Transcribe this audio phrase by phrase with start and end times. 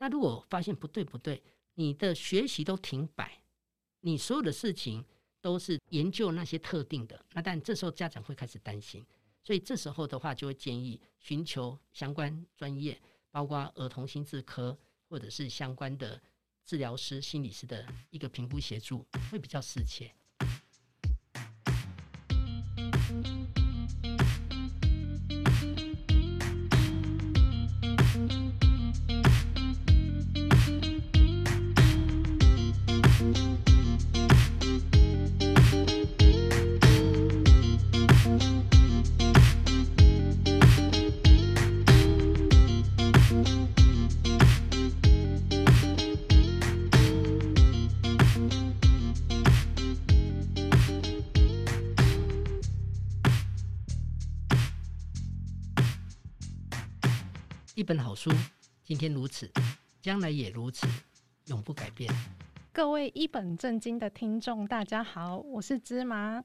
[0.00, 1.42] 那如果发现不对不对，
[1.74, 3.42] 你的学习都停摆，
[4.00, 5.04] 你所有的事情
[5.42, 9.04] 都是研究那些特定的，那但这时候家长会开始担心，
[9.42, 12.98] 所以这时候的话就会建议寻求相关专业，
[13.30, 14.74] 包括儿童心智科
[15.06, 16.18] 或者是相关的
[16.64, 20.14] 治疗师、心理师的一个评估协助，会比较适切。
[57.90, 58.30] 本好书，
[58.84, 59.50] 今天如此，
[60.00, 60.86] 将来也如此，
[61.46, 62.08] 永不改变。
[62.72, 66.40] 各位一本正经的听众，大家好，我是芝麻，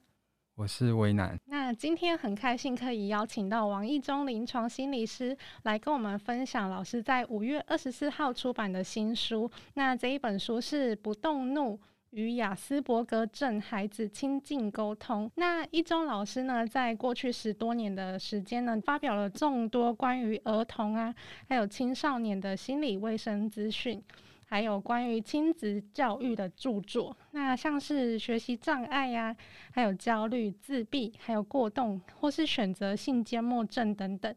[0.56, 1.38] 我是威南。
[1.46, 9.48] 那今天很开心可以邀请到王意中临床心理师来跟我们分享老师在五月二十四号出版的新书。
[9.76, 11.78] 那这一本书是《不动怒》。
[12.16, 15.30] 与亚斯伯格症孩子亲近沟通。
[15.36, 21.14] 那一中老师呢，在过去十多年的时间呢，发表了众多关于儿童啊，
[21.50, 24.02] 还有青少年的心理卫生资讯，
[24.46, 27.18] 还有关于亲子教育的著作。
[27.32, 29.36] 那像是学习障碍呀、啊，
[29.74, 34.34] 还有焦虑、自闭，还有过动或是选择性缄默症等等。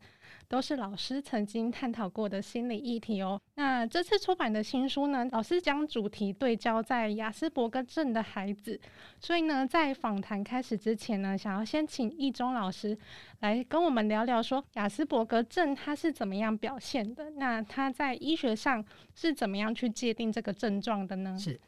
[0.49, 3.39] 都是老师曾经探讨过的心理议题哦。
[3.55, 8.81] 那这次出版的新书呢，老师将主题对焦在雅斯伯格症的孩子。
[9.21, 12.97] 所以呢，在访谈开始之前呢，想要先请易中老师
[13.41, 17.29] 来跟我们聊聊，说雅斯伯格症它是怎么样表现的？
[17.33, 18.83] 那它在医学上
[19.15, 21.39] 是怎么样去界定这个症状的呢？
[21.39, 21.61] 是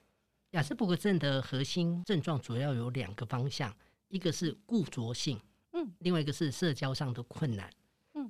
[0.52, 3.70] 雅斯伯格症的核心症状主要有两个方向，
[4.08, 5.38] 一个是固着性，
[5.74, 7.68] 嗯，另外一个是社交上的困难。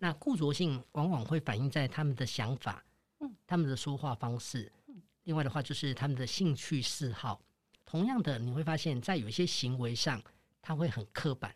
[0.03, 2.83] 那固着性往往会反映在他们的想法，
[3.19, 4.94] 嗯，他们的说话方式，嗯，
[5.25, 7.38] 另外的话就是他们的兴趣嗜好。
[7.84, 10.22] 同样的，你会发现在有一些行为上，
[10.62, 11.55] 他会很刻板。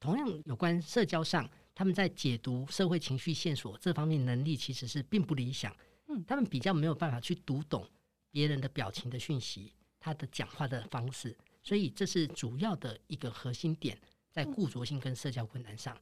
[0.00, 5.76] 同样有关社交上，他们在解读社会情绪线索这方面能力其实是并不理想。
[6.08, 7.86] 嗯，他们比较没有办法去读懂
[8.30, 9.70] 别人的表情的讯息，
[10.00, 11.36] 他的讲话的方式。
[11.62, 14.00] 所以这是主要的一个核心点，
[14.30, 15.94] 在固着性跟社交困难上。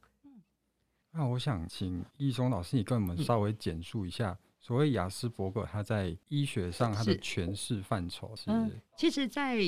[1.13, 8.51] 那我想请易松老师，你跟我们稍微简述一下所谓雅斯伯格，他在医学上他的诠释范畴是，是？
[8.51, 9.59] 嗯，其实，在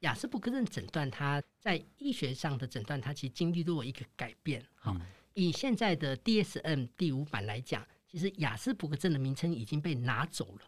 [0.00, 4.64] 雅斯伯格症诊断，他在医学上的诊断，他其实经历过一个改变。
[4.74, 4.96] 好，
[5.34, 10.60] 以现在的 DSM 第五版来讲，其实雅斯伯格症的名称已经被拿走了。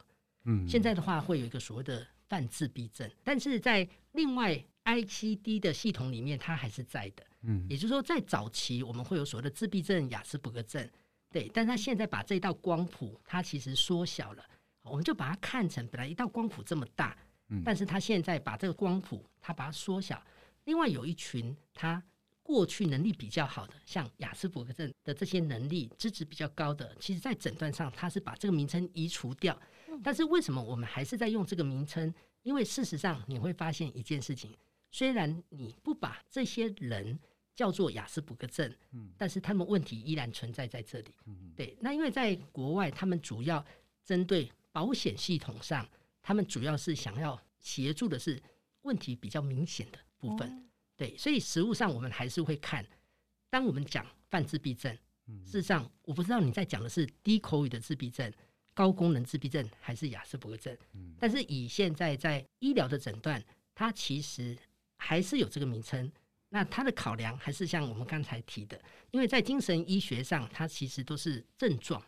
[0.44, 7.24] 嗯，现在的话会有一个所谓的泛自闭症，但是在另外 ICD 的系统里面，它还是在的。
[7.42, 10.88] 嗯，也就是说，在早期我们会有所谓的自闭症、雅斯伯格症，
[11.30, 14.44] 对，但是他现在把这道光谱，它其实缩小了，
[14.82, 17.16] 我们就把它看成本来一道光谱这么大，
[17.48, 20.22] 嗯，但是他现在把这个光谱，它把它缩小。
[20.64, 22.02] 另外有一群他
[22.42, 29.58] 过去能力比较好的，像雅斯伯格症的这些能力资质比较高的，其实在诊断上他是把这个名称移除掉。
[30.02, 32.12] 但是为什么我们还是在用这个名称？
[32.42, 34.56] 因为事实上你会发现一件事情，
[34.90, 37.18] 虽然你不把这些人
[37.54, 38.74] 叫做雅斯伯格症，
[39.16, 41.14] 但是他们问题依然存在在这里。
[41.56, 43.64] 对，那因为在国外，他们主要
[44.04, 45.88] 针对保险系统上，
[46.22, 48.42] 他们主要是想要协助的是
[48.82, 50.68] 问题比较明显的部分。
[50.96, 52.86] 对，所以实物上我们还是会看，
[53.48, 54.92] 当我们讲泛自闭症，
[55.44, 58.32] 事实上我不知道你在讲的是低口语的自闭症、
[58.74, 60.76] 高功能自闭症还是雅斯伯格症，
[61.18, 63.42] 但是以现在在医疗的诊断，
[63.74, 64.56] 它其实
[65.00, 66.12] 还是有这个名称。
[66.52, 68.80] 那它的考量还是像我们刚才提的，
[69.12, 72.02] 因为在精神医学上，它其实都是症状，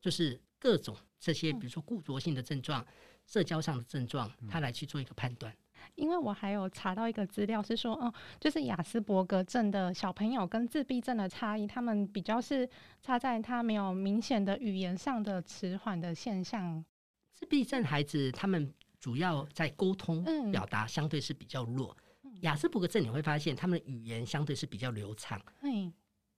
[0.00, 2.86] 就是各种这些，比如说固着性的症状、
[3.26, 5.52] 社交上的症状，他来去做一个判断。
[5.96, 12.68] 因为我还有查到一个资料是说，哦，就是亚斯伯格症的小朋友跟自闭症的差异，他们比较是
[13.02, 16.84] 差在他没有明显的语言上的迟缓的现象。
[17.32, 21.94] 自闭症孩子他们主要在沟通表达相对是比较弱。
[22.40, 25.40] 亚斯伯格症你会发现，他们的语言相对是比较流畅，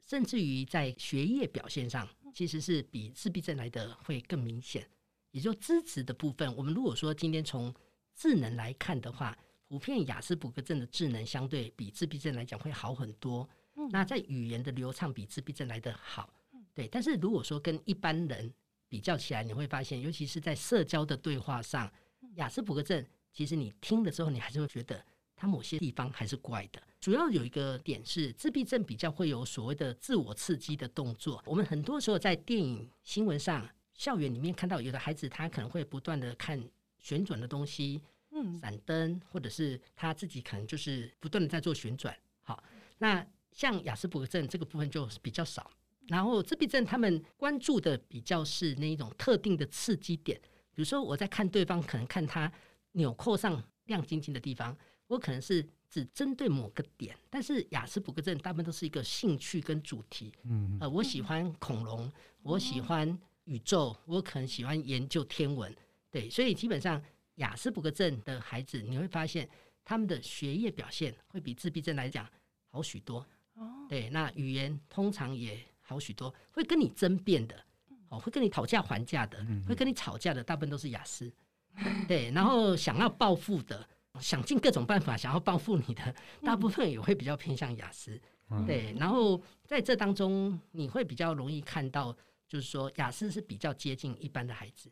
[0.06, 4.87] 甚至于在学业表现上，其实是比自闭症来的会更明显。
[5.32, 7.75] 也就资质的部分，我们如果说今天从
[8.14, 9.37] 智能来看的话，
[9.69, 13.48] 普遍雅斯伯格症的智能相对比自闭症来讲会好很多。
[13.90, 16.32] 那在语言的流畅比自闭症来的好，
[16.72, 16.88] 对。
[16.88, 18.50] 但是如果说跟一般人
[18.88, 21.93] 比较起来，你会发现，尤其是在社交的对话上，
[22.37, 25.04] 雅斯伯格症其实你听了之后，你还是会觉得
[25.37, 26.83] 他某些地方还是怪的。
[26.99, 31.41] 主要有一个点是，自闭症比较会有所谓的自我刺激的动作。
[31.47, 36.61] 我们很多时候在电影、新闻上、校园里面看到，有的孩子他可能会不断的看
[36.99, 38.03] 旋转的东西，
[38.33, 42.17] 嗯，闪灯，或者是他自己可能就是不断的在做旋转。
[42.43, 42.65] 好，
[42.99, 45.71] 那像雅斯伯格症这个部分就比较少。
[46.09, 50.41] 然后自闭症他们关注的比较是那一种特定的刺激点，
[50.73, 52.53] 比如说我在看对方，可能看他
[52.93, 55.67] 纽扣上亮晶晶的地方，我可能是。
[55.88, 60.32] 只针对某个点，但是雅思伯格症大部分都是一个兴趣跟主题。
[60.43, 62.12] 嗯，呃，我喜欢恐龙，
[62.43, 65.75] 我喜欢宇宙，我可能喜欢研究天文。
[66.11, 67.00] 对，所以基本上
[67.37, 69.49] 雅思伯格症的孩子，你会发现
[69.85, 72.29] 他们的学业表现会比自闭症来讲
[72.69, 73.25] 好许多。
[73.55, 77.64] 哦，对，那语言通常也好许多，会跟你争辩的，
[78.08, 81.32] 哦，会跟你讨价还价的，会跟你吵架的，大部分都是雅思。
[82.08, 83.88] 对，然后想要报复的。
[84.21, 88.21] 想尽各种办法想要报复你的，大部分也会比较偏向雅思，
[88.51, 88.95] 嗯、对。
[88.99, 92.17] 然后在这当中，你会比较容易看到，
[92.47, 94.91] 就是说雅思是比较接近一般的孩子。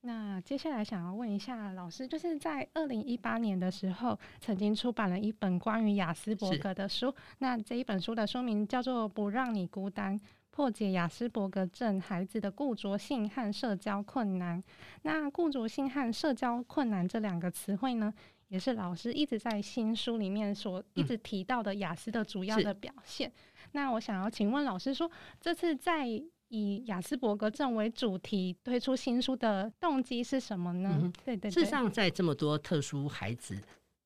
[0.00, 7.12] 那接下来想要问一下老师，就是在二零一八年的时候，曾经出版了一本关于雅斯伯格的书。
[7.38, 10.18] 那这一本书的书名叫做《不让你孤单》。
[10.58, 14.60] 破解雅斯伯格症孩子的固着性和社交困难。
[15.02, 18.12] 那固着性和社交困难这两个词汇呢，
[18.48, 23.28] 也是老师一直在新书里面所一直提到的雅思的主要的表现。
[23.28, 25.08] 嗯、那我想要请问老师说，
[25.40, 26.08] 这次在
[26.48, 30.98] 以雅斯伯格症为主题推出新书的动机是什么呢？
[31.00, 31.50] 嗯、对，对对。
[31.52, 33.56] 事实上，在这么多特殊孩子，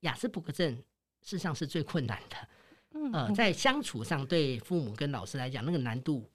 [0.00, 0.74] 雅斯伯格症
[1.22, 2.36] 事实上是最困难的。
[2.90, 6.28] 嗯，呃，在相处上，对父母跟老师来讲，那个难度。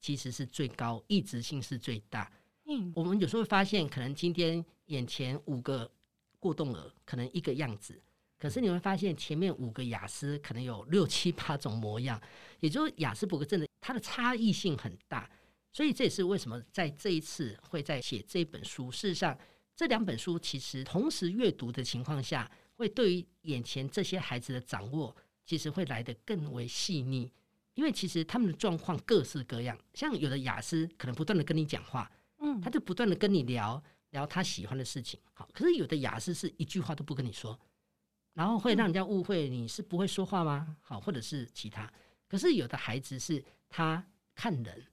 [0.00, 2.30] 其实是最高，异质性是最大。
[2.66, 5.90] 嗯，我们有时候会发现，可能今天眼前五个
[6.38, 8.00] 过动儿，可能一个样子，
[8.38, 12.20] 可是你会发现前面五个雅思可能有六七八种模样，
[12.60, 15.30] 也就是雅思伯格症的它的差异性很大。
[15.72, 18.90] 所以这也是为什么在这一次会在写这本书。
[18.90, 19.38] 事实上，
[19.76, 27.30] 这两本书其实同时阅读的情况下，会对于眼前这些孩子的掌握，其实会来得更为细腻。
[27.78, 33.80] 因为其实他们的状况各式各样，像有的雅思可能不断的跟你讲话，嗯，他就不断的跟你聊
[34.10, 37.56] 聊他喜欢的事情，好，可是有的雅思是一句话都不跟你说，
[38.34, 40.76] 然后会让人家误会你是不会说话吗？
[40.82, 41.88] 好，或者是其他，
[42.26, 44.04] 可是有的孩子是他
[44.34, 44.84] 看人，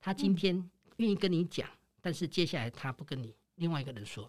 [0.00, 1.70] 他今天愿意跟你讲，
[2.00, 4.28] 但是接下来他不跟你另外一个人说，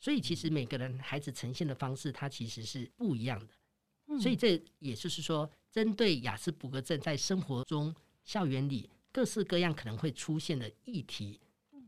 [0.00, 5.48] 所以其实每个人孩子呈现的方式，他其实是不一样的，所以这也就是说。
[5.76, 7.94] 针对雅思伯格症在生活中、
[8.24, 11.38] 校园里各式各样可能会出现的议题，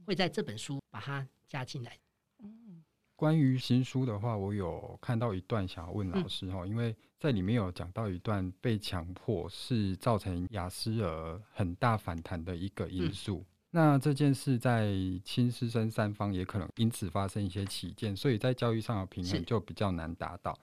[0.05, 1.99] 会在这本书把它加进来。
[3.17, 13.43] 关于新书的话，我有看到一段想要问老师哈，因为在里面有讲到一段被强迫是造成雅思儿很大反弹的一个因素。
[13.71, 14.93] 那这件事在
[15.25, 20.59] 亲师生三方也可能因此发生一些起见，所以在教育上的平衡就比较难达到。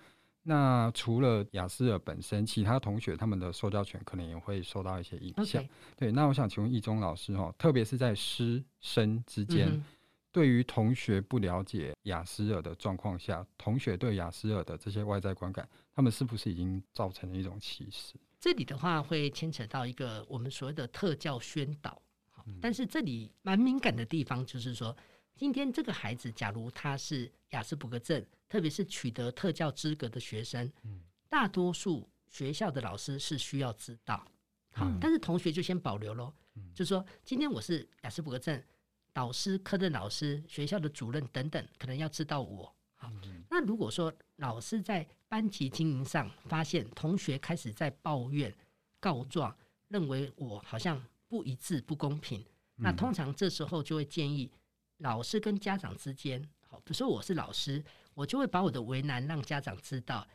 [0.47, 5.63] 那除了雅思尔本身，其他同学他们的受教权可能也会受到一些影响。
[5.63, 5.69] Okay.
[5.97, 9.83] 对，那我想请问易中老师哈，特别是在师生之间，嗯、
[10.31, 18.13] 对于同学不了解雅思尔的状况下，同学对雅思尔的这些外在观感，他们是不是已经造成了一种歧视？
[18.39, 21.99] 这里的话会牵扯到一个我们所谓的特教宣导。
[22.29, 24.95] 好，但是这里蛮敏感的地方就是说，
[25.35, 28.25] 今天这个孩子假如他是雅斯伯格症。
[28.47, 30.71] 特别是取得特教资格的学生，
[31.27, 34.23] 大多数学校的老师是需要知道，
[34.71, 36.31] 好，但是同学就先保留喽。
[36.73, 38.63] 就是说，今天我是雅斯伯格症
[39.11, 42.73] 导师、科任老师、学校的主任等等，可能要知道我。
[42.93, 43.11] 好，
[43.49, 48.53] 那如果说老师在班级经营上发现同学开始在抱怨、
[48.99, 49.53] 告状，
[49.89, 54.49] 认为我好像不一致、不公平，那通常这时候就会建议
[54.97, 57.83] 老师跟家长之间，好，比如说我是老师。
[58.15, 60.25] 我就会把我的为难让家长知道，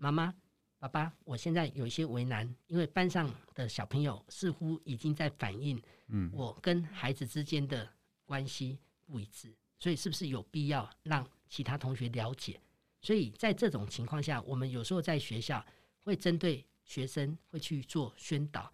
[0.00, 0.34] 妈妈、
[0.76, 7.88] 爸爸，我现在有一些为难，因为班上的小朋友似乎已经在反映，嗯，我跟孩子之间的
[8.24, 12.60] 关系不一致，所以是不是有必要让其他同学了解？
[13.02, 15.64] 所以在这种情况下，我们有时候在学校
[16.00, 18.68] 会针对学生会去做宣导、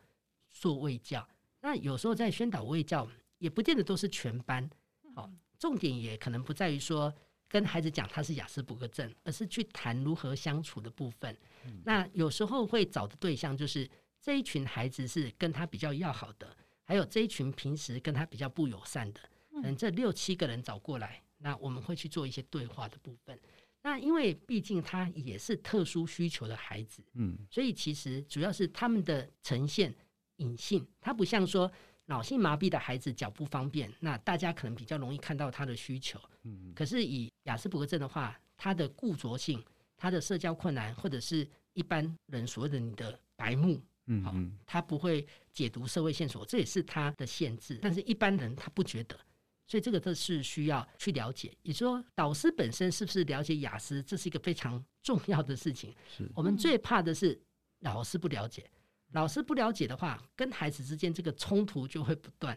[0.51, 1.29] 做卫教。
[1.61, 4.71] 那有时候在宣导卫教，也不见得都是全班，
[5.15, 7.15] 好，重点也可能不在于说。
[7.47, 11.37] 跟孩子讲他是雅思伯格症，而是去谈如何相处的部分。
[11.85, 13.89] 那有时候会找的对象就是
[14.21, 19.21] 这一群孩子是跟他比较要好的，还有这一群平时跟他比较不友善的。
[19.53, 23.39] 可能这六七个人找过来，那我们会去做一些对话的部分。
[23.83, 29.95] 那因为毕竟他也是特殊需求的孩子，嗯，所以其实主要是他们的呈现
[30.39, 31.71] 隐性，他不像说
[32.07, 39.63] 脑性麻痹的孩子脚不方便，那大家可能比较容易看到他的需求，嗯，可是以雅斯伯格症的话，他的固着性、
[39.97, 49.19] 他的社交困难，或者是一般人所谓的你的白目，嗯嗯，他不会解读社会线索，这也是他的限制，但是一般人他不觉得。
[49.67, 55.95] 所以这个都是需要去了解，也就是说，导师本身是不是了解雅思，这是一个非常重要的事情。
[56.15, 56.31] 是。
[56.35, 57.41] 我们最怕的是
[57.81, 58.71] 老师不了解，
[59.15, 62.57] 老师不了解的话，跟孩子之间这个冲突就会不断。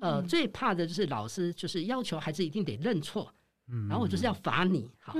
[0.00, 3.34] 呃，最怕的就是老师就是要求孩子一定得认错，
[3.66, 4.90] 嗯然后我就是要罚你。
[4.98, 5.14] 好，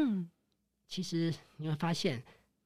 [0.86, 2.22] 其实你会发现，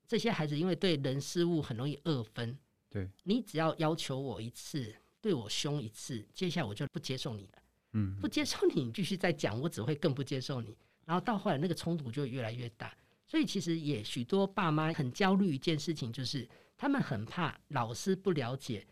[0.06, 2.56] 这些孩子因为对人事物很容易二分。
[2.88, 7.62] 对，你只要要求我一次，对我凶一次，接下来我就不接受你了。
[7.94, 10.76] 嗯，不接受你，你继续再讲，我只会更不接受你。
[11.04, 12.94] 然后到后来，那个冲突就越来越大。
[13.26, 16.46] 所以其实也许多爸妈很焦虑一件事情，就是
[16.82, 18.84] 他们很怕老师不了解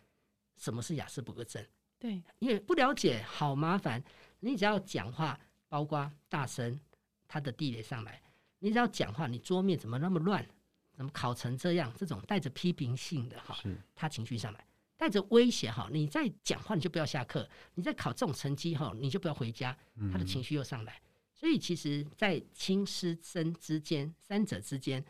[0.56, 1.61] 什么是雅斯伯格症。
[1.99, 4.00] 对，因为不了解好麻烦。
[4.38, 5.37] 你只要讲话，
[5.68, 6.78] 包括大声，
[7.26, 8.12] 他的地雷上来；
[8.61, 10.47] 你只要讲话，你桌面怎么那么乱？
[10.92, 11.92] 怎么考成这样？
[11.97, 13.59] 这种带着批评性的哈，
[13.97, 14.64] 他情绪上来。
[14.97, 19.76] 带着威胁哈，你在讲话你就不要下课，你在考这种成绩哈，你就不要回家。
[20.12, 21.02] 他的情绪又上来，
[21.35, 25.04] 所以其实，在亲师生之间，三者之间，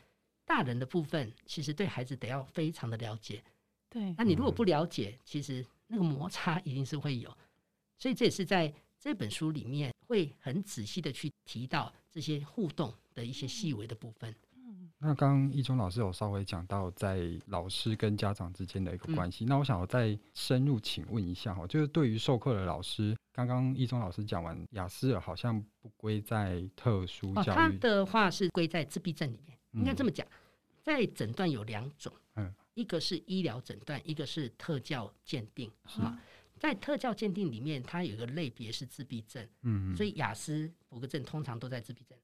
[0.50, 3.40] 大人的部分其实对孩子得要非常的了解。
[3.88, 7.30] 对，那你如果不了解，其实那个摩擦一定是会有。
[7.96, 14.34] 所以这也是在这本书里面会很仔细的去提到这些互动的一些细微的部分。
[14.98, 30.26] 那刚刚一中老师有稍微讲到在老师跟家长之间的一个关系，嗯、那我想我再深入请问一下哈，就是对于授课的老师，刚刚一中老师讲完，雅思尔好像不归在特殊教育，哦、他的话是归在自闭症里面，应该这么讲，
[30.82, 36.20] 在诊断有两种，嗯，一个是医疗诊断，一个是特教鉴定，是吗？
[36.58, 42.18] 在特教鉴定里面，它有一个类别是自闭症，嗯，所以雅思伯格症通常都在自闭症。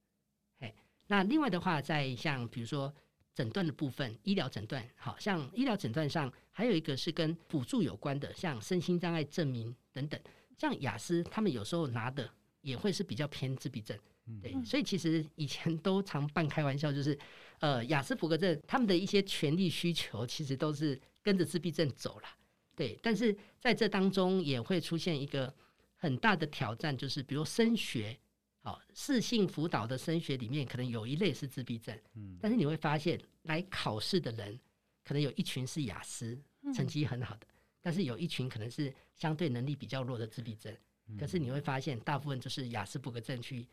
[1.09, 2.93] 那另外的话，在像比如说
[3.33, 10.21] 诊断的部分，医疗诊断，好像医疗诊断上还有一个是跟辅助有关的，像身心障碍证明等等。
[10.59, 12.29] 像雅思，他们有时候拿的
[12.61, 13.97] 也会是比较偏自闭症，
[14.43, 14.55] 对。
[14.65, 17.19] 所以其实以前都常半开玩笑，就是
[17.61, 22.29] 呃，雅斯伯格症他们的一些权利需求，其实都是跟着自闭症走了，
[22.75, 22.99] 对。
[23.03, 25.53] 但是在这当中也会出现一个
[25.97, 28.19] 很大的挑战，就是比如升学。
[28.61, 34.59] 好，适性辅导的升学里面，可能有一类是自闭症，嗯，但是你会发现，来考试的人，
[35.05, 36.37] 可能有一群是雅思，
[36.75, 37.47] 成绩很好的，
[37.81, 40.77] 但是有一群可能是相对能力比较弱的自闭症，
[41.17, 43.65] 可是你会发现，大部分就是雅斯伯格症去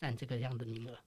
[0.00, 0.98] 占这个样的名额。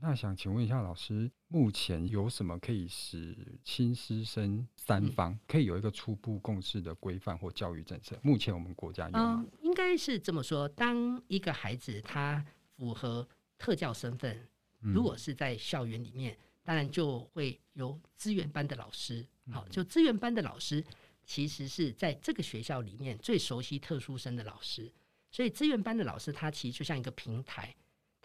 [0.00, 8.18] 那想请问一下老师，目前有什么可以使新师生三方可以有一个初步共识的规范或教育政策？
[8.22, 9.44] 目前我们国家有吗？
[9.44, 12.42] 嗯，应该是这么说：当一个孩子他
[12.76, 14.48] 符合特教身份，
[14.80, 19.26] 如果是在校园里面，当然就会有资源班的老师。
[19.52, 20.82] 好，就资源班的老师
[21.26, 24.90] 其实是在这个学校里面最熟悉特殊生的老师，
[25.30, 27.76] 所以资源班的老师他其实就像一个平台，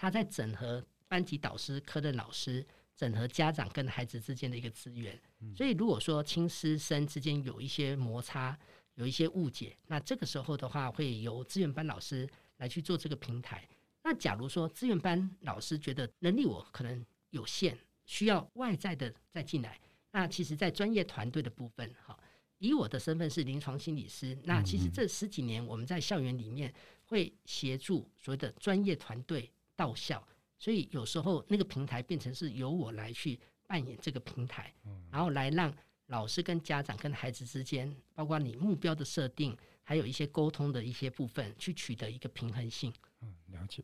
[0.02, 0.84] 他在整合。
[1.12, 2.66] 班级导师、科任老师
[2.96, 5.22] 整合家长跟孩子之间的一个资源，
[5.54, 8.58] 所以如果说亲师生之间有一些摩擦、
[8.96, 12.26] 有一些误解，那这个时候的话，会由资源班老师
[12.60, 13.68] 来去做这个平台。
[14.06, 19.78] 那假如说资源班老师觉得能力我可能有限，需要外在的再进来，
[20.12, 22.18] 那其实，在专业团队的部分，哈，
[22.60, 30.22] 以我的身份是临床心理师，那其实这十几年我们在校园里面会协助所谓的专业团队到校。
[30.60, 34.72] 所以有时候那个平台变成是由我来去扮演这个平台，
[35.10, 35.74] 然后来让
[36.06, 42.94] 老师跟家长跟孩子之间，包括你目标的设定，还有一些沟通的一些部分，去取得一个平衡性。
[43.22, 43.84] 嗯，了解。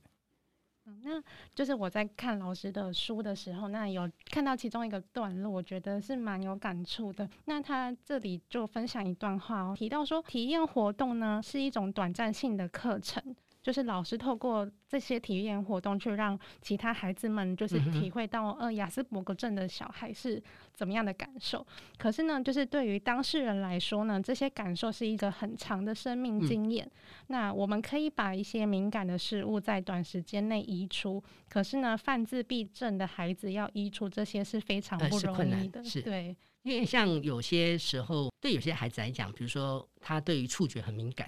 [0.85, 1.23] 嗯，那
[1.55, 7.27] 就是我在看老师的书的时候，那有看到其中一个段落，我觉得是蛮有感触的。
[7.45, 13.35] 那他这里就分享一段话哦，提到说体验活动呢是一种短暂性的课程。
[13.67, 20.41] 就是老师透过这些体验活动，去让其他孩子们就是体会到，呃，雅斯伯格症的小孩是
[20.73, 21.67] 怎么样的感受。
[21.97, 26.89] 可是呢，就是对于当事人来说呢，这些感受是一个很长的生命经验。
[27.27, 35.83] 那我们可以把一些敏感的事物在短时间内移除，可是呢，犯自闭症的孩子要移除这些是非常不容易的。
[35.83, 36.33] 是，对，
[36.63, 41.27] 因为像有些时候，对有些孩子来讲，比如说他对于触觉很敏感。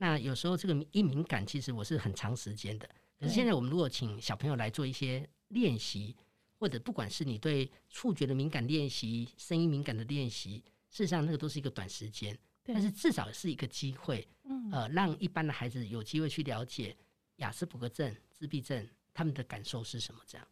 [0.00, 2.88] 那有时候这个一敏感，其实我是很长时间的。
[3.18, 6.16] 可是现在我们如果请小朋友来做一些练习，
[6.58, 14.26] 或者不管是你对触觉的敏感练习、声音敏感的练习，事实上那个都是一个短时间，但是至少是一个机会，
[14.72, 16.96] 呃，让一般的孩子有机会去了解
[17.36, 20.48] 亚斯伯格症、自闭症他们的感受是什么，这样。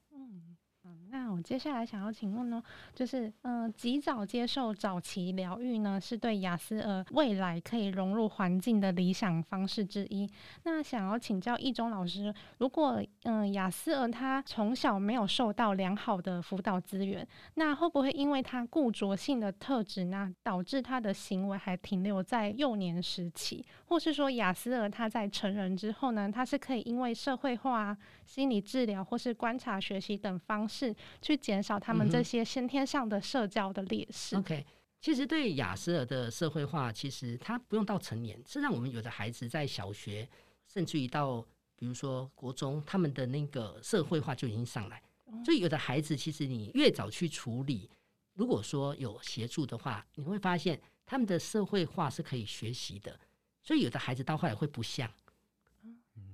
[1.28, 2.62] 那我接下来想要请问呢，
[2.94, 10.26] 就是嗯、及早接受早期疗愈呢，是对雅斯儿未来可以融入环境的理想方式之一。
[10.62, 23.62] 那想要请教一中老师，如果嗯雅斯儿他从小没有受到良好的辅导资源，那会不会因为他固着性的特质呢，导致他的行为还停留在幼年时期？
[23.84, 27.94] 或是说雅斯儿他在成人之后呢，他是可以因为社会化、
[28.24, 30.94] 心理治疗或是观察学习等方式，
[31.28, 34.34] 去减少他们这些先天上的社交的劣势。
[34.34, 34.66] 嗯、OK，
[34.98, 40.26] 其实对亚斯尔的社会化，其实他不用到成年，是让我们有的孩子在小学，
[40.66, 41.44] 甚至于到
[41.76, 45.02] 比如说国中，他们的那个社会化就已经上来。
[45.44, 47.90] 所以有的孩子，其实你越早去处理，
[48.32, 53.20] 如果说有协助的话，你会发现他们的社会化是可以学习的。
[53.62, 55.12] 所以有的孩子到后来会不像。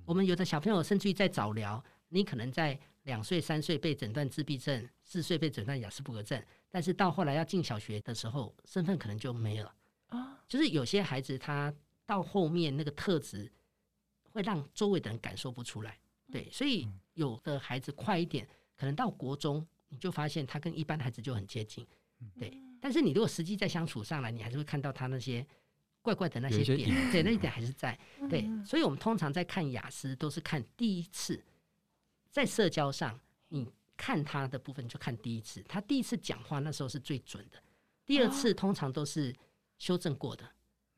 [0.05, 2.79] 我们有的小朋友，甚至于在早疗，你可能在。
[3.05, 9.73] 两岁、三岁被诊断自闭症，四岁被诊断雅斯伯格症，但是到后来要进小学的时候，身份可能就没了
[10.07, 10.43] 啊。
[10.47, 11.73] 就是有些孩子他
[12.05, 13.51] 到后面那个特质
[14.31, 15.97] 会让周围的人感受不出来，
[16.31, 21.85] 对，所以有的孩子快一点，可能到国中你就发现他跟一般孩子就很接近，
[22.39, 22.59] 对。
[22.81, 25.45] 但是你如果实际在相处上来，你还是会看到他那些
[26.01, 27.97] 怪怪的那些点，对，那一点还是在，
[28.29, 28.47] 对。
[28.65, 31.39] 所以我们通常在看雅思都是看第一次。
[32.35, 33.65] 在社交上，你
[33.95, 37.57] 看他的部分就看第一次，他第一次讲话那时候是最准的，
[38.05, 39.33] 第二次通常都是
[39.77, 40.45] 修正过的，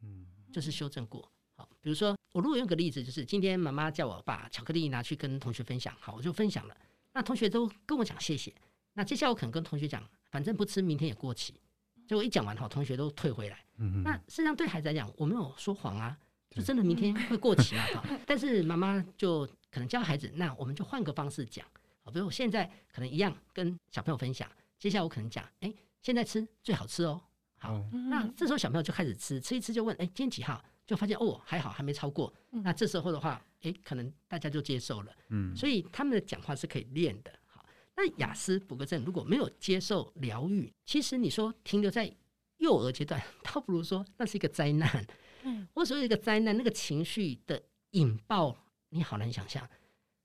[0.01, 1.31] 嗯，就是修正过。
[1.55, 6.75] 好，比如说我如果用个例子，就是今天妈妈叫我把巧克力拿去跟同学分享，好，我就分享了，
[7.13, 8.51] 那同学都跟我讲谢谢，
[8.93, 11.53] 那接下来我可能跟同学讲，反正不吃明天也过期，
[12.07, 16.17] 结果一讲完，好，同学都退回来，嗯，那实际上对孩子来讲，我没有说谎啊，
[16.49, 19.47] 就真的明天会过期了啊， 但是妈妈就。
[19.69, 21.63] 可能教孩子，那我们就换个方式讲，
[22.01, 27.21] 好，比如我现在可能一样跟小朋友分享，接下来我可能讲，哎，现在吃最好吃哦，
[27.57, 27.77] 好，
[28.09, 30.63] 那这时候小朋友就开始吃，吃一吃就问，哎，今天几号？
[30.85, 37.63] 就发现哦，还好还没超过，那这时候的话，哎，可能大家就接受了，嗯，所以他们的讲话是可以练的，好，
[37.95, 42.11] 那雅思补个证如果没有接受疗愈，其实你说停留在
[42.59, 45.05] 幼儿阶段，倒不如说那是一个灾难，
[45.47, 48.55] 嗯，或者说一个灾难，那个情绪的引爆。
[48.89, 49.67] 你好难想象，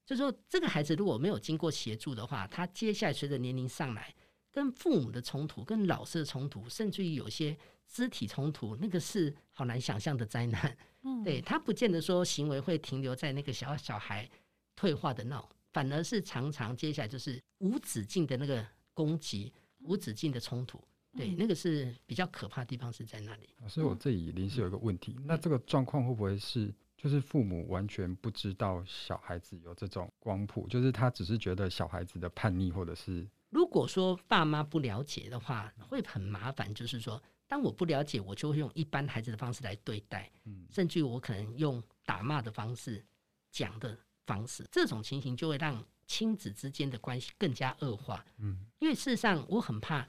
[0.07, 4.15] 就是说这个孩子如果没有经过协助的话，他接下来随着年龄上来，
[4.53, 7.57] 跟父母的冲突、跟老师的冲突，甚至于有些
[7.89, 10.79] 肢体冲突，那个是好难想象的灾难。
[11.03, 14.31] 嗯，对，他不见得说行为会停留在那个小小孩
[14.77, 20.81] 退化的闹，反而是常常接下来就是无止境的那个攻击、无止境的冲突。
[21.17, 23.49] 对，那个是比较可怕的地方是在那里。
[23.69, 26.73] 所以，我这里临时有一个问题，那这个状况会不会是？
[26.97, 36.73] 就是父母完全不知道小孩子有这种光谱，就是他只是觉得小孩子的叛逆，或者是如果说爸妈不了解的话，会很麻烦。
[36.73, 43.05] 就是说，当我不了解，我就会用一般孩子的方式来对待，嗯，甚至于我可能用打骂的方式
[43.51, 50.09] 讲的方式，这种情形就会让亲子之间的关系更加恶化，嗯，因为事实上我很怕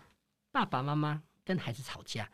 [0.54, 2.30] 爸爸妈妈跟孩子吵架，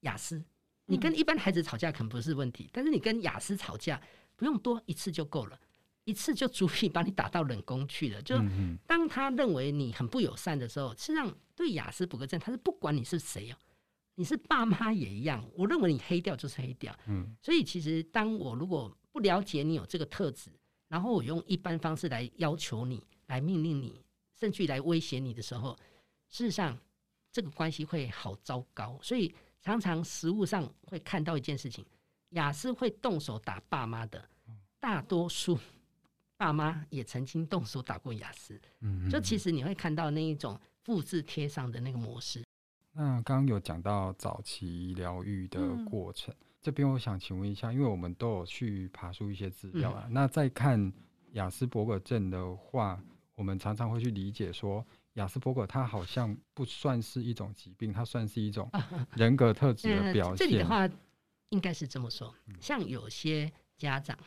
[0.00, 0.44] 雅思。
[0.84, 4.00] 你跟一般孩子吵架可能不是问题，但是你跟雅思吵架
[4.36, 5.58] 不用多一次就够了，
[6.04, 8.20] 一次就足以把你打到冷宫去了。
[8.20, 8.36] 就
[8.86, 13.56] 当他认为你很不友善的时候，实际上对雅思补个证他是不管你是谁哦，
[14.16, 15.48] 你是爸妈也一样。
[15.56, 16.94] 我认为你黑掉就是黑掉。
[17.06, 20.50] 嗯，所以其实当我如果不了解你有这个特质，
[20.88, 24.04] 然后我用一般方式来要求你、来命令你，
[24.38, 25.78] 甚至来威胁你的时候，
[26.28, 26.76] 事实上
[27.32, 28.98] 这个关系会好糟糕。
[29.02, 29.34] 所以。
[29.62, 31.84] 常常实物上会看到一件事情，
[32.30, 34.26] 雅思会动手打爸妈的，
[34.78, 35.58] 大多数
[36.38, 42.42] 爸妈也曾经动手打过雅思，嗯，就其实你会看到那一种复制贴上的那个模式。
[42.92, 50.90] 那刚刚有讲到早期疗愈的过程，嗯、这边我想请问一下，因为我们都有去爬出一些资料啊，嗯、那在看
[51.32, 52.98] 雅斯伯格症的话，
[53.34, 54.82] 我们常常会去理解说。
[55.14, 58.70] 亚斯伯格，他好像不算是一种疾病，他算是一种
[59.16, 60.36] 人格特质的表现。
[60.36, 60.88] 这里的话，
[61.48, 62.34] 应该是这么说。
[62.60, 64.18] 像有些家长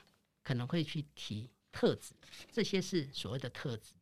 [0.43, 2.13] 可能会去提特质，
[2.51, 3.93] 这些是所谓的特质。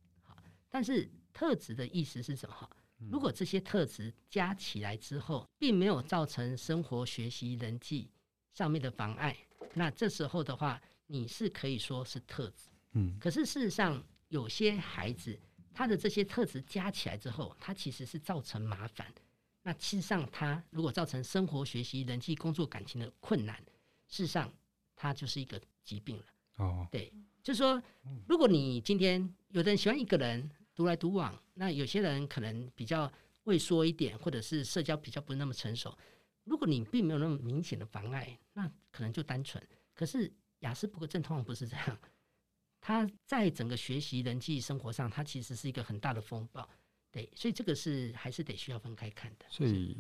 [0.69, 2.69] 但是特质的意思是什么？
[3.09, 8.09] 如果这些特质加起来之后，并没有造成生活、学习、人际
[8.53, 9.35] 上面的妨碍，
[9.73, 12.69] 那这时候的话，你是可以说是特质。
[12.93, 15.37] 嗯，可是事实上，有些孩子
[15.73, 19.07] 他的这些特质加起来之后，他其实是造成麻烦。
[19.63, 23.55] 那事实上，他如果造成生活、学习、人际、工作、感情的困难，
[24.07, 24.51] 事实上，
[24.95, 26.23] 他就是一个疾病了。
[26.57, 27.81] 哦，对，就是说，
[28.27, 33.11] 如果你今天有的人喜欢一个人独来独往，那有些人可能比较
[33.43, 35.95] 畏缩一点，或者是社交比较不是那么成熟。
[36.43, 39.63] 如果你并没有那么明显的妨碍，那可能就单纯。
[39.93, 41.99] 可是雅思伯格症通常不是这样，
[42.81, 46.67] 他在整个学习、人际生活上，他其实是一个很大的风暴。
[47.11, 49.45] 对，所以这个是还是得需要分开看的。
[49.49, 49.97] 所以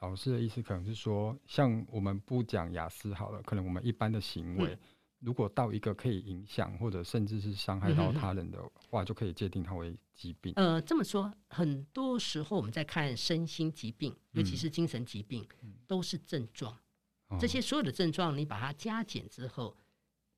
[0.00, 4.74] 老师的意思可能是说，像我们不讲雅思好了，可能我们一般的行为。
[4.74, 4.78] 嗯
[5.20, 10.52] 如果到一个可以影响或者甚至是伤害到他人的话，嗯、就可以界定它为疾病。
[10.54, 16.78] 呃，这么说，很多时候我们在看身心疾病，尤其是精神疾病，嗯、都是症状。
[17.30, 19.76] 嗯、这些所有的症状，你把它加减之后，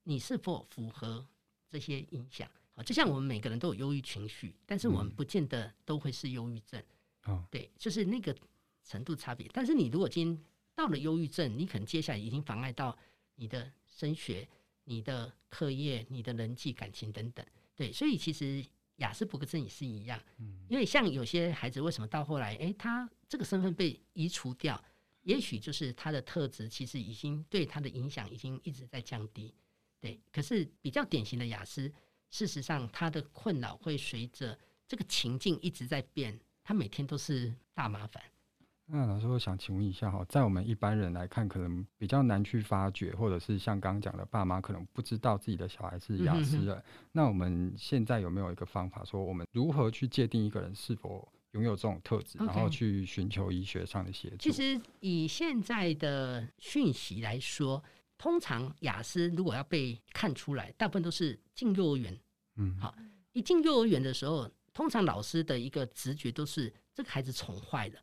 [0.05, 1.29] 你是否符合
[1.71, 2.51] 这些影响？
[2.75, 6.83] 好，就像我们每个人都有忧郁情绪，但是我们不见得都会是忧郁症。
[7.27, 8.37] 嗯、对，就是那个
[8.85, 9.49] 程度差别。
[9.53, 12.99] 但是你如果今天到了忧郁症，你可能接下来已经妨碍到
[13.37, 14.47] 你的升学。
[14.85, 18.65] 你的课业、你的人际感情等等，对，所以其实
[18.97, 24.83] 雅斯伯格症也是一样，嗯，因为像有些孩子为什么到后来，诶，他这个身份被移除掉，
[25.23, 29.55] 也许就是他的特质其实已经对他的影响已经一直在降低，
[30.01, 30.19] 对。
[30.33, 31.93] 可是比较典型的雅思，
[32.31, 34.59] 事实上他的困扰会随着
[34.89, 38.23] 这个情境一直在变，他每天都是大麻烦。
[38.93, 46.75] 那老师，我想请问一下哈，在我们一般人来看，可能比较难去发觉，或者是像刚刚讲的，爸妈可能不知道自己的小孩是雅思人。
[46.75, 46.83] 嗯、哼哼，
[47.13, 54.37] 那我们现在有没有一个方法，说我们如何去界定一个人是否拥有这种特质然后去寻求医学上的协助？
[54.39, 57.81] 其实以现在的讯息来说，
[58.21, 62.21] 通常雅思如果要被看出来，大部分都是进幼儿园。
[62.57, 62.95] 嗯，好，
[63.33, 67.95] 一进幼儿园的时候，通常老师的一个直觉都是这个孩子宠坏了。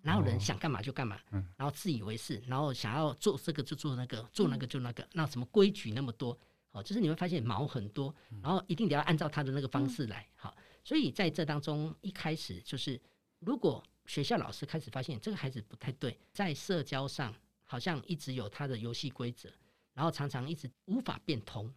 [0.00, 1.20] 哪有人想干嘛就干嘛，
[1.58, 6.34] 然后自以为是，然后想要做这个就做那个，做那个就那个，那什么规矩那么多，
[6.70, 12.98] 好，就是你会发现毛很多，然后一定得要按照他的那个方式来，好，所以在这当中一开始就是，
[13.40, 17.34] 如果学校老师开始发现这个孩子不太对，在社交上
[17.70, 19.48] 好像一直有他的游戏规则，
[19.94, 21.72] 然后常常一直无法变通，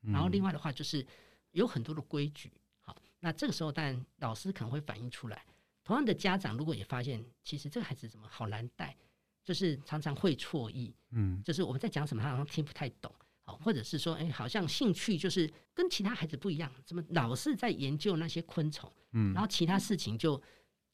[0.00, 1.06] 然后另外的话就是
[1.50, 5.44] 有很多的规矩，好，那这个时候当然老师可能会反映出来。
[5.82, 8.96] 同样的家长，如果也发现，其实这个孩子怎么好难带，
[9.44, 20.42] 就是常常会错意，嗯，就是我们在讲什么，他好像听不太懂，好，或者是说，哎，好像兴趣就是跟其他孩子不一样，怎么老是在研究那些昆虫，嗯，然后其他事情就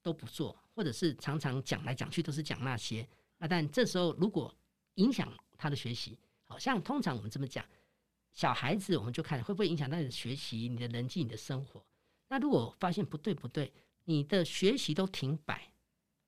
[0.03, 3.09] 都不做，或者是常常讲来讲去都是讲那些，
[3.41, 4.55] 那但这时候如果
[4.95, 7.65] 影响他的学习，好像通常我们这么讲，
[8.33, 11.85] 小孩子我们就看会不会影响到你的学习、你的人际、你的生活，
[12.29, 13.73] 那如果发现不对不对。
[14.05, 15.73] 你的学习都停摆，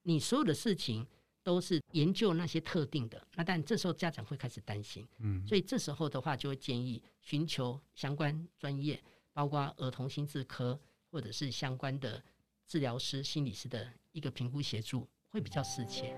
[0.02, 1.04] 你所有的事情
[1.42, 10.78] 都是研究那些特定的，那但这时候家长会开始担心，嗯，所以这时候的话就会建议寻求相关专业，包括儿童心智科
[11.10, 12.22] 或者是相关的
[12.68, 16.14] 治疗师、心理师的一个评估协助，会比较适切。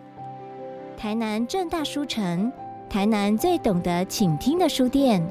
[0.96, 2.50] 台南正大书城，
[2.88, 5.22] 台南最懂得倾听的书店，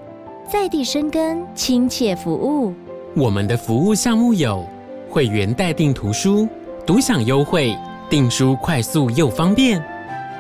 [0.49, 2.73] 在地生根，亲切服务。
[3.15, 4.65] 我们的服务项目有。
[5.09, 6.47] 会员代订图书，
[6.87, 7.75] 独享优惠；
[8.09, 9.83] 订书快速又方便。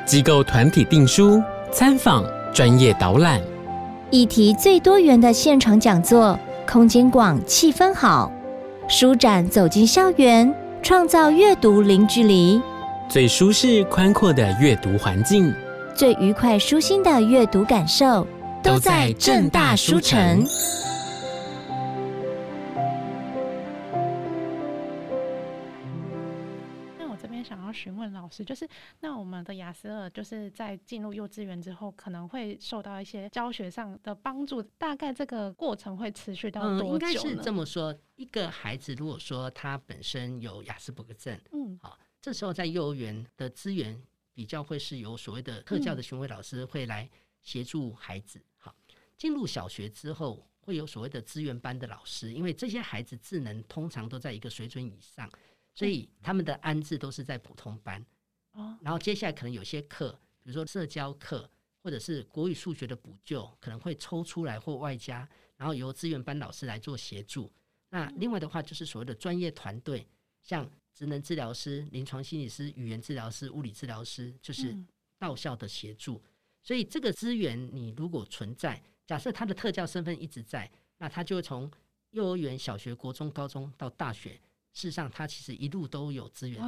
[0.05, 3.39] 机构团体订书，参访专业导览。
[4.09, 8.31] 议题最多元的现场讲座，空间广，气氛好。
[8.87, 12.59] 书展走进校园，创造阅读零距离。
[13.13, 15.53] 最舒适宽阔的阅读环境，
[15.95, 18.25] 最愉快舒心的阅读感受，
[18.63, 20.43] 都在正大书城。
[27.75, 34.61] 询问老师，就是那我们的雅思尔就是在进入幼稚园之后，可能会受到一些教学上的帮助。
[34.77, 36.89] 大概这个过程会持续到多久呢？
[36.89, 44.01] 嗯，应该是这么说，一个孩子如果说他本身有雅思伯格症，嗯，好，这时候在幼儿园的资源
[44.33, 47.07] 比较会是由所谓的特教的巡回老师会来
[47.41, 48.41] 协助孩子。
[48.57, 48.73] 好，
[49.17, 55.29] 进入小学之后，会有所谓的资源班的老师，因为这些孩子智能通常都在一个水准以上，
[55.75, 58.01] 所以他们的安置都是在普通班。
[58.79, 61.49] 然后接下来可能有些课，比如说社交课，
[61.81, 67.51] 或者是国语、数学的补救，可能会抽出来或外加，然后由资源班老师来做协助。
[67.89, 70.07] 那另外的话，就是所谓的专业团队，
[70.41, 74.77] 像职能治疗师、临床心理师、语言治疗师、物理治疗师，就是
[75.17, 76.21] 到校的协助。
[76.61, 81.69] 所以这个资源你如果存在，假设他的特教身份一直在，那他就会从
[82.11, 84.33] 幼儿园、小学、国中、高中到大学，
[84.71, 86.61] 事实上他其实一路都有资源，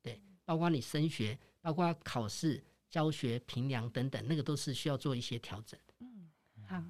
[0.00, 5.78] 对，包括你升学，包括考试、教学、评量等等，那个都是需要做一些调整。
[5.98, 6.30] 嗯，
[6.66, 6.82] 好。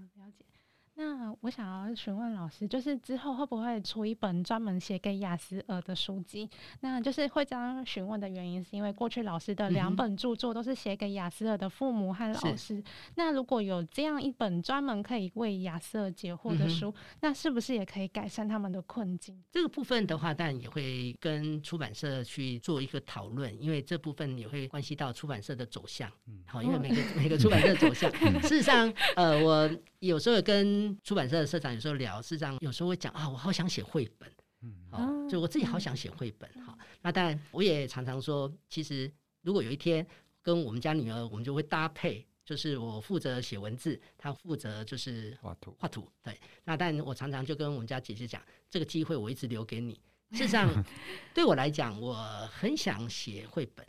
[0.94, 6.48] 那我想要询问老师，就是之后会不会出一本专门写给雅斯尔的书籍？
[6.80, 12.82] 那就是会这样询问的原因，是因为过去老师的两本著作都是写给雅斯尔的父母和老师。
[13.14, 19.42] 那如果有这样一本专门可以为雅斯尔解惑的书，那是不是也可以改善他们的困境？
[19.50, 26.10] 这个部分的话，当然也会跟出版社去做一个讨论，因为这部分也会关系到出版社的走向。
[26.44, 29.70] 好，因为每个每个出版社的走向， 事实上，呃，我。
[30.02, 34.30] 有时候跟出版社的社长有时候聊，事实上有时候会讲啊，我好想写绘本，
[34.62, 39.10] 嗯，好，就我自己好想写绘本，好，那当然我也常常说，其实
[39.42, 40.06] 如果有一天
[40.40, 48.40] 跟我们家女儿，我们就会搭配，就是我负责写文字，她负责就是画图，画图，对，那但我常常就跟我们家姐姐讲，
[48.70, 50.00] 这个机会我一直留给你。
[50.30, 50.68] 事实上，
[51.34, 52.14] 对我来讲，我
[52.52, 53.86] 很想写绘本，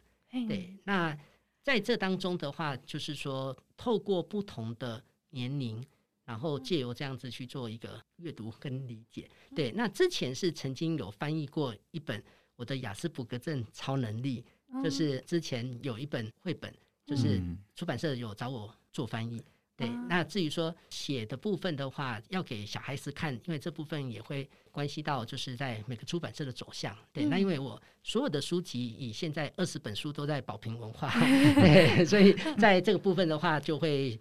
[0.48, 1.18] 对，那
[1.62, 5.84] 在这当中的话，就是说透过不同的年龄。
[6.26, 9.72] 然后借由这样子去做一个阅读跟理解，对。
[9.72, 12.24] 那之前是曾经有翻译过一本
[12.56, 14.46] 我的雅斯伯格症超能力，
[14.82, 16.74] 就是之前有一本绘本，
[17.06, 17.42] 就是
[17.76, 19.44] 出版社有找我做翻译。
[19.76, 19.90] 对。
[20.08, 26.98] 那至于说写的部分的话，要给小孩子看，因为这部分也会关系到就是在每个出版社的走向。
[27.12, 27.26] 对。
[27.26, 31.12] 那因为我所有的书籍以现在二十本书都在宝瓶文化，
[31.60, 34.18] 对，所以在这个部分的话就会。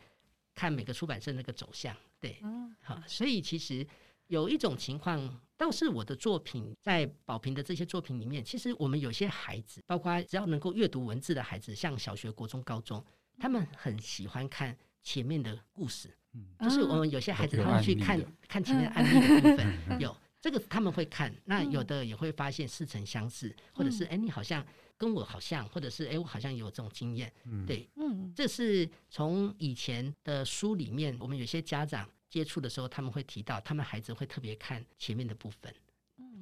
[0.55, 2.37] 看每个出版社那个走向，对，
[2.81, 3.87] 好，所以其实
[4.27, 13.05] 有一种情况，倒是我的作品在宝平的这些作品里面，其实我们有些孩子，包括只要能够阅读文字的孩子，像小学、国中、高中，
[13.39, 16.15] 他们很喜欢看前面的故事，
[16.61, 24.65] 就是我们有些孩子他们去看看前面案例的部分，有这个他们会看，那有的也会发现似曾相识，或者是哎，你好像。
[25.03, 27.33] 跟我好像，或者是哎，我好像有这种经验，
[27.67, 35.75] 对，嗯，这是从以前的书里面，我们有些家长接触的时候，他们会提到，他们孩子会特别看前面的部分，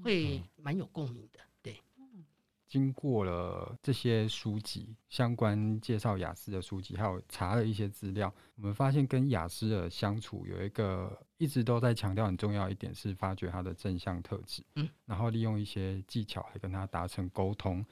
[0.02, 1.80] 会蛮有共鸣的，对。
[2.68, 17.82] 经过了这些书籍相关介绍雅思的书籍，还有查了一些资料，我们发现跟雅思的相处有一个一直都在强调很重要一点，是发掘他的正向特质，嗯，然后利用一些技巧来跟他达成沟通。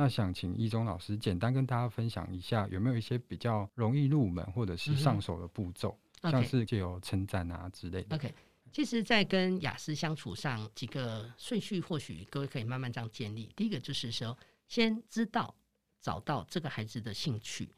[0.00, 8.14] 那想请一中老师简单跟大家分享一下，有没有一些比较容易入门或者是上手的步骤，嗯、像是借由称赞啊之类的。
[8.14, 8.32] OK，
[8.72, 13.52] 其实，在跟雅思相处上，几个顺序或许各位可以慢慢这样建立。
[13.56, 15.52] 第一个就是说，先知道
[16.00, 17.68] 找到这个孩子的兴趣。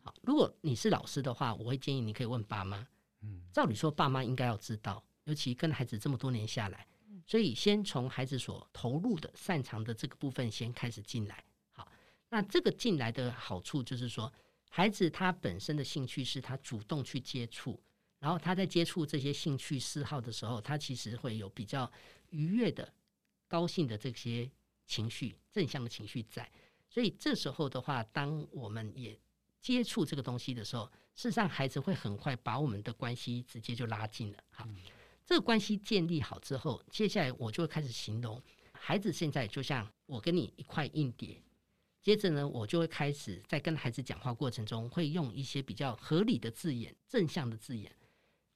[0.00, 2.86] 好，如果你是老师的话，我会建议你可以问爸妈。
[3.22, 6.86] 嗯，照理说，爸妈应该要知道，尤其跟孩子这么多年下来，
[7.26, 11.42] 所以先从孩子所投入的、擅长的这个部分先开始进来。
[12.34, 14.32] 那这个进来的好处就是说，
[14.68, 17.80] 孩子他本身的兴趣是他主动去接触，
[18.18, 21.88] 然后他在接触这些兴趣嗜好的时候，他其实会有比较
[22.30, 22.92] 愉悦的、
[23.46, 24.50] 高兴的这些
[24.84, 26.50] 情绪、正向的情绪在。
[26.88, 29.16] 所以这时候的话，当我们也
[29.60, 34.38] 接触这个东西的时候，事实上孩子会很快把我们的关系直接就拉近了。
[34.50, 34.68] 好，
[35.24, 38.42] 这个关系建立好之后，接下来我就会开始形容
[38.72, 41.40] 孩子现在就像我跟你一块硬碟。
[42.04, 47.90] 接着呢，我就会开始在跟孩子讲话过程中，会用一些比较合理的字眼、正向的字眼。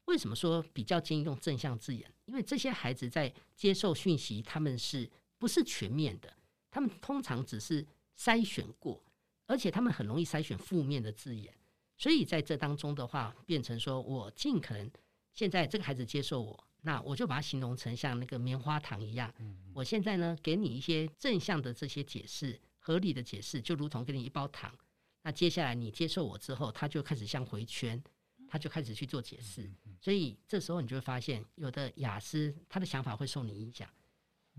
[0.04, 2.12] 为什么说比较建议用正向字眼？
[2.26, 6.30] 因为这些孩子在接受讯息，他们是不是全面的？
[6.70, 7.82] 他们通常只是
[8.18, 9.02] 筛选过，
[9.46, 11.50] 而且他们很容易筛选负面的字眼。
[11.96, 14.90] 所以在这当中的话，变成说我尽可能
[15.32, 19.32] 现在这个孩子接受我，那我就把它形容成像那个棉花糖一样。
[19.72, 22.61] 我现在呢，给你一些正向的这些解释。
[22.88, 24.74] 合理的解释就如同给你一包糖，
[25.20, 28.03] 那接下来你接受我之后，他就开始像回圈，
[28.48, 29.70] 他就开始去做解释。
[30.01, 33.87] 所以这时候你就会发现，有的雅思他的想法会受你影响。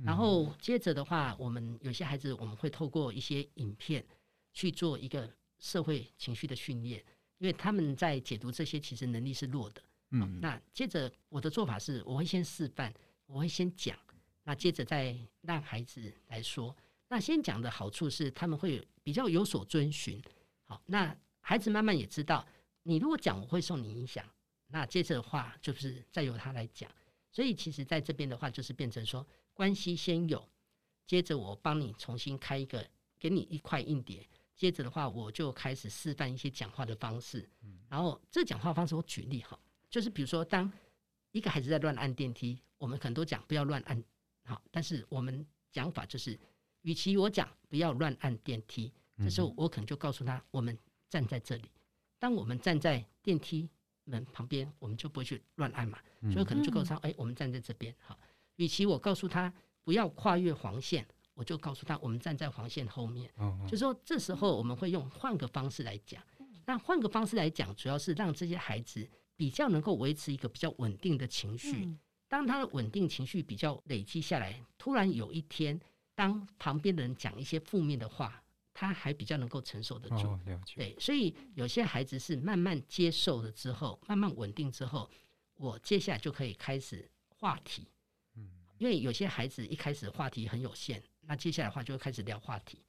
[0.04, 4.06] 然后接着的话，我们有些孩子我们会透过一些影片
[4.54, 7.04] 去做一个社会情绪的训练，
[7.40, 9.82] 因为他们在解读这些其实能力是弱的。
[10.12, 12.94] 嗯，那接着我的做法是，我会先示范，
[13.26, 13.98] 我会先讲，
[14.44, 16.76] 那接着再让孩子来说。
[17.10, 20.22] 那先讲的好处是，他们会比较有所遵循。
[20.64, 22.48] 好，那孩子慢慢也知道，
[22.84, 24.24] 你如果讲，我会受你影响。
[24.68, 26.90] 那接着的话，就是再由他来讲。
[27.32, 30.48] 所以，其实在这边的话，就是变成说，关系先有，
[31.06, 32.88] 接着我帮你重新开一个，
[33.20, 34.28] 给你一块硬碟。
[34.56, 37.50] 接着的话，我就开始示范一些讲话的方式。
[37.88, 40.72] 然后这讲话方式，我举例哈，就是比如说，当
[41.32, 44.04] 一个孩子在乱按电梯，我们可能都讲不要乱按，
[44.44, 46.38] 好，但是我们讲法就是，
[46.82, 50.78] 与其我讲不要乱按电梯，这时候我可能就告诉他，我们
[51.10, 51.64] 站在这里。
[52.18, 53.70] 当我们站在电梯
[54.06, 56.00] 门旁边，我们就不会去乱按嘛，
[56.32, 57.96] 所以可能就告诉他，哎，我们站在这边。
[58.00, 58.18] 哈，
[58.56, 61.08] 与其我告诉他不要跨越黄线。
[61.36, 63.32] 我就告诉他，我们站在黄线后面。
[63.66, 66.22] 就说这时候我们会用换个方式来讲。
[66.66, 71.98] 那换个方式来讲，主要是让这些孩子比较能够维持一个比较稳定的情绪。
[72.28, 75.80] 当他的稳定情绪比较累积下来，突然有一天，
[76.20, 80.38] 当旁边的人讲一些负面的话，他还比较能够承受得住。
[80.76, 85.10] 对，所以有些孩子是慢慢接受了之后，慢慢稳定之后，
[85.56, 87.88] 我接下来就可以开始话题。
[88.80, 91.02] 因为有些孩子一开始话题很有限。
[91.22, 92.84] 那接下来的话就会开始聊话题，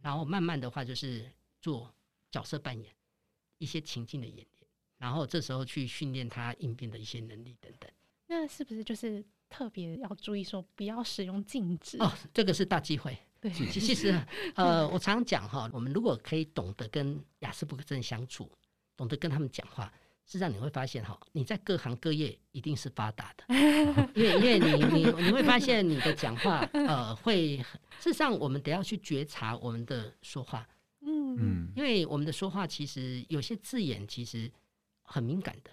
[0.00, 1.94] 然后慢慢的话就是做
[2.30, 2.90] 角色扮演，
[3.58, 4.48] 一些情境的演练，
[4.96, 7.90] 然后这时候去训练他应变的一些能力等等。
[8.26, 11.98] 那是不是就是特别要注意说不要使用禁止？
[11.98, 13.14] 哦，这个是大忌讳。
[13.40, 14.18] 对，其实
[14.54, 18.50] 呃，我常讲哈，我们如果可以懂得跟雅斯伯格症相处，
[18.96, 19.92] 懂得跟他们讲话。
[20.26, 23.44] 实际上你会发现哈，你在各行各业一定是发达的，
[24.14, 27.56] 因为因为你你你会发现你的讲话呃会，
[27.98, 30.68] 事实上我们得要去觉察我们的说话，
[31.00, 34.48] 嗯，因为我们的说话其实有些字眼其实
[35.02, 35.70] 很敏感的，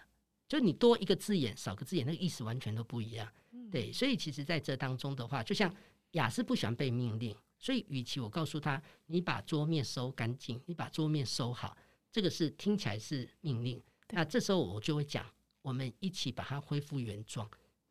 [0.48, 3.28] 就你多一个字眼少个字眼，那个意思完全都不一样，
[3.72, 5.74] 对，所以其实在这当中的话，就像
[6.12, 11.78] 雅思不喜欢被命令，所以与其我告诉他你把桌面收干净，你把桌面收好，
[12.12, 13.82] 这个是听起来是命令。
[14.10, 15.26] 那这时候我就会讲，
[15.62, 17.50] 我们一起把它恢复原状，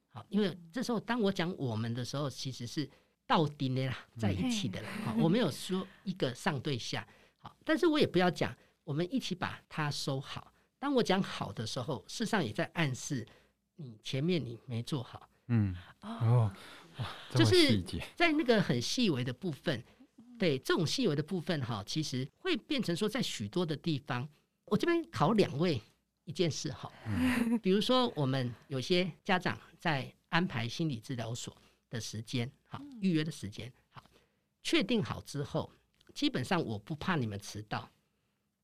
[0.08, 2.88] 好，因为这时候当我讲我们的时候，其实是
[3.26, 10.52] 到底的啦，在一起的啦，好，我没有说一个上对下，好，但是我也不要讲我们一起把它收好。
[10.78, 13.26] 当我讲好的时候，事实上也在暗示
[13.76, 16.52] 你前面你没做好，嗯，哦，
[17.34, 17.82] 就是
[18.14, 19.82] 在那个很细微的部分，
[20.38, 24.28] 对，这种细微的部分哈，其实会变成说在许多的地方，
[24.66, 25.82] 我这边考两位。
[26.28, 26.92] 一件事哈，
[27.62, 31.56] 比如说我们有些家长在安排心理治疗所
[31.88, 34.02] 的时间，好，预约的时间，好，
[34.60, 35.70] 确定好之后，
[36.16, 37.88] 基本上我不怕你们迟到，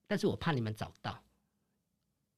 [0.08, 1.22] 但是我怕你们早到。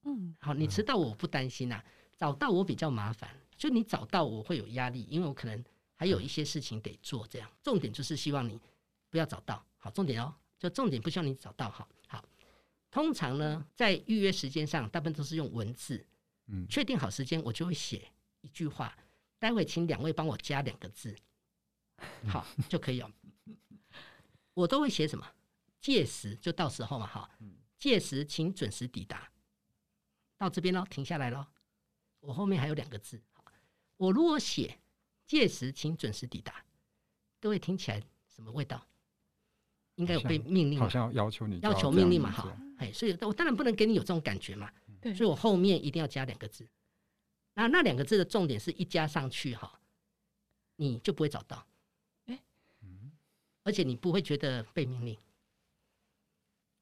[0.03, 1.83] 嗯，好，你迟到我不担心呐，
[2.19, 3.31] 早到我比较麻烦，
[3.65, 7.51] 就你找到我会有压力，因为我可能还有一些事情得做，这样。
[7.63, 8.61] 重点就是希望你
[9.09, 11.89] 不要找到，好，重点哦，就重点不希望你找到，好。
[12.91, 16.05] 通常呢，在预约时间上，大部分都是用文字。
[16.49, 18.95] 嗯，确定好时间，我就会写一句话。
[19.39, 21.17] 待会请两位帮我加两个字，
[22.29, 23.11] 好就可以了。
[24.53, 25.27] 我都会写什么？
[25.81, 27.31] 届时就到时候嘛，哈。
[27.79, 29.31] 届时请准时抵达。
[30.37, 31.47] 到这边喽，停下来喽。
[32.21, 33.23] 我后面还有两个字。
[33.97, 34.79] 我如果写
[35.27, 36.65] 届时请准时抵达，
[37.41, 38.87] 各位听起来什么味道？
[39.97, 42.57] 应该有被命令，好像要求你要求命令嘛，哈。
[42.79, 44.69] 哎，所以我当然不能给你有这种感觉嘛，
[45.01, 46.69] 对，所以我后面一定要加两个字，
[47.55, 49.81] 那那两个字的重点是一加上去哈，
[50.75, 51.65] 你就不会找到，
[52.27, 52.43] 哎，
[53.63, 55.17] 而且你不会觉得被命令，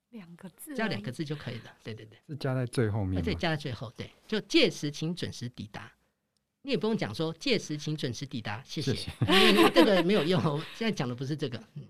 [0.08, 0.74] 两个字。
[0.74, 5.92] 加两个字就可以了，对对对，是加在最后面，对，加在最后，对，就届时请准时抵达，
[6.62, 9.10] 你也不用讲说届时请准时抵达，谢谢，
[9.74, 10.40] 这个没有用，
[10.76, 11.86] 现在讲的不是这个，嗯，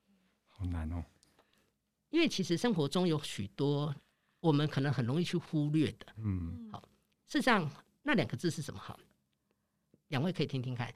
[0.48, 1.04] 好难哦。
[2.10, 3.94] 因为其实生活中有许多
[4.40, 6.80] 我们可能很容易去忽略的，嗯，好，
[7.26, 7.70] 事实上
[8.02, 8.80] 那两个字是什么？
[8.80, 8.98] 好，
[10.08, 10.92] 两位可以听听看。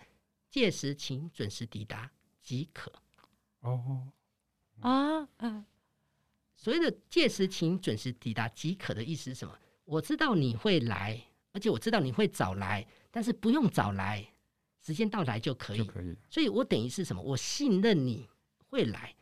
[0.51, 2.11] 届时请准时抵达
[2.43, 2.91] 即可。
[3.61, 4.09] 哦，
[4.81, 5.65] 啊，嗯，
[6.57, 9.55] 所谓的届时请准时抵达即可的意思是什么？
[9.85, 11.21] 我知道你会来，
[11.53, 12.87] 而且我知道你会早来，
[13.19, 14.25] 但是不用早来，
[14.81, 16.17] 时间到来就可以，就可以。
[16.31, 17.21] 所以我等于是什么？
[17.21, 18.29] 我信任你
[18.69, 19.13] 会来。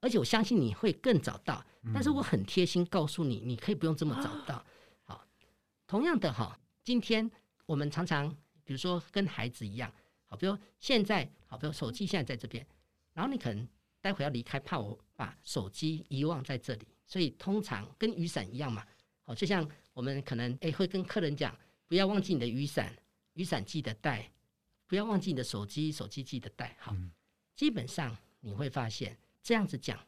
[0.00, 4.62] 而且我相信你会更早到，但是我很贴心告诉你，你可以不用这么早到。
[5.02, 5.26] 好，
[5.86, 7.30] 同样的哈，今天
[7.64, 8.28] 我们常常
[8.64, 9.90] 比如说跟孩子一样，
[10.26, 12.66] 好，比如现在好，比如手机现在在这边，
[13.14, 13.66] 然后你可能
[14.02, 18.86] 待会要离开，怕我把手机遗忘在这里，所以通常跟雨伞一样嘛，
[19.22, 22.94] 好，就像我们可能诶会跟客人讲，不要忘记你的雨伞，
[23.38, 24.32] 雨伞记得带，
[24.88, 26.76] 不要忘记你的手机，手机记得带。
[26.80, 26.92] 好，
[27.54, 29.16] 基本上你会发现。
[29.40, 29.98] 这样子讲，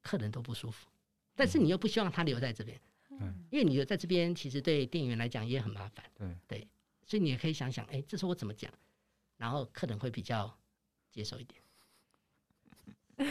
[0.00, 0.88] 客人都不舒服，
[1.36, 6.68] 但是你又不希望他留在这边，嗯，因为你留在这边，其实对店员来讲也很麻烦，对对，
[7.06, 8.72] 所以你也可以想想，哎，这时候我怎么讲，
[9.36, 10.58] 然后客人会比较
[11.10, 11.62] 接受一点。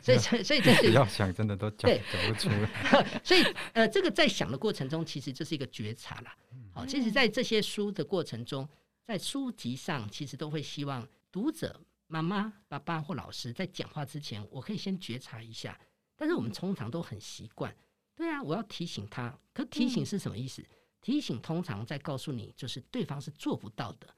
[0.00, 3.20] 所以所以这是要想真的都讲讲不出来。
[3.22, 3.42] 所以
[3.74, 6.36] 呃，这个在想的过程中，其实这是一个觉察啦。
[6.78, 8.68] 好，其实，在这些书的过程中，
[9.04, 15.76] 在书籍上，其实都会希望读者妈妈、爸爸或老师在讲话之前，我可以先觉察一下。
[16.16, 17.76] 但是我们通常都很习惯，
[18.14, 19.36] 对啊，我要提醒他。
[19.52, 20.64] 可提醒是什么意思？
[21.00, 24.14] 提醒通常在告诉你，就是对方是做不到的。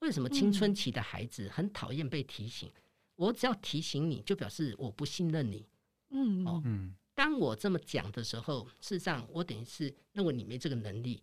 [0.00, 2.68] 为什么青春期的孩子很讨厌被提醒？
[3.14, 5.64] 我只要提醒你，就表示我不信任你。
[6.10, 6.96] 嗯哦，嗯。
[7.14, 11.22] 当我这么讲的时候，事实上我等于是认为你没这个能力。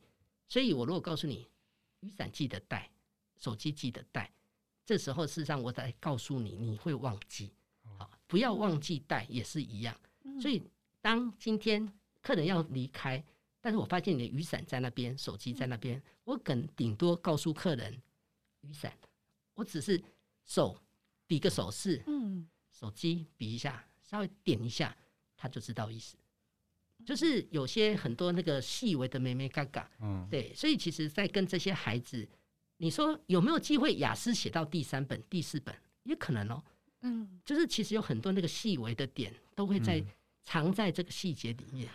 [0.50, 1.48] 所以我如果告诉你，
[2.02, 2.90] 雨伞记得带，
[3.38, 4.30] 手机记得带，
[4.84, 7.54] 这时候事实上我在告诉你，你会忘记。
[7.98, 9.96] 好，不要忘记带也是一样。
[10.42, 10.64] 所以
[11.02, 11.88] 当今天
[12.22, 13.24] 客人要离开，
[13.62, 18.02] 但是我发现你的雨伞在那边，手机在那边，我可能顶多告诉客人
[18.62, 18.98] 雨伞，
[19.54, 20.04] 我只是
[20.46, 20.78] 手
[21.28, 24.98] 比个手势，嗯，手机比一下，稍微点一下，
[25.38, 26.18] 他就知道意思。
[27.10, 32.30] 就是有些很多那个细微的眉眉嘎嘎，嗯，对，所以其实，在跟这些孩子，
[32.78, 36.64] 你说有没有机会雅思写到第三本、第四本，也可能哦，
[37.02, 40.06] 嗯，就是其实有很多那个细微的点，都会在
[40.44, 41.90] 藏在这个细节里面。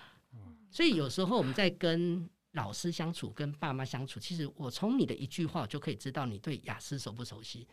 [0.69, 7.69] 所以有时候我们在跟老师相处、跟爸妈相处，其实我从你的一句话我就可以知道你对雅思熟不熟悉。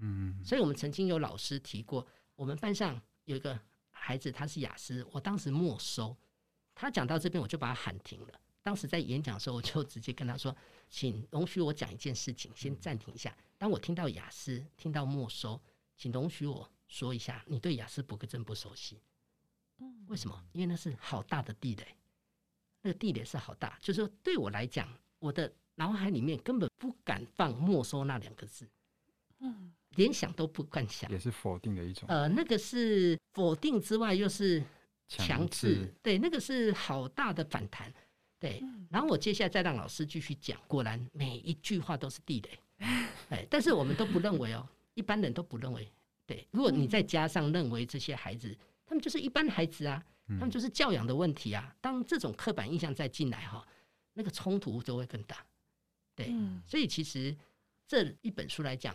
[0.00, 2.06] 嗯，所以我们曾经有老师提过，
[2.36, 3.58] 我们班上有一个
[3.88, 6.14] 孩子他是雅思，我当时没收。
[6.80, 8.40] 他讲到这边，我就把他喊停了。
[8.62, 10.54] 当时在演讲的时候，我就直接跟他说
[10.88, 13.36] ：“请容许我讲一件事情，先暂停一下。
[13.56, 15.60] 当我听到雅思，听到没收，
[15.96, 19.00] 请容许我说一下，你对雅思伯格症不熟悉。
[19.78, 20.44] 嗯为什么？
[20.52, 21.96] 因为那是好大的地雷，
[22.82, 28.68] 那个地雷是好大，就是说对我来讲，我的脑海里面根本不敢放没收那两个字，
[29.38, 32.06] 嗯，连想都不敢想，也是否定的一种。
[32.08, 34.62] 呃，那个是否定之外，又是。”
[35.08, 37.90] 强制，对，那个是好大的反弹，
[38.38, 38.62] 对。
[38.90, 42.58] 然后我接下来再让老师继续讲，果然每一句话都是地雷，
[43.30, 45.90] 哎，但是我们都不认为哦，一般人都不认为，
[46.26, 46.46] 对。
[46.50, 48.54] 如果你再加上认为这些孩子，
[48.84, 51.74] 他们就是一般孩子啊，他们就是教养的问题啊。
[51.80, 53.66] 当这种刻板印象再进来哈，
[54.12, 55.42] 那个冲突就会更大，
[56.14, 56.34] 对。
[56.66, 57.34] 所以其实
[57.86, 58.94] 这一本书来讲，